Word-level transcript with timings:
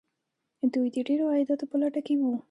دوی 0.73 0.87
د 0.95 0.97
ډیرو 1.07 1.25
عایداتو 1.33 1.65
په 1.71 1.75
لټه 1.81 2.01
کې 2.07 2.13
وو. 2.17 2.33